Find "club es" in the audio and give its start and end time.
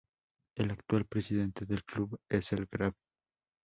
1.83-2.53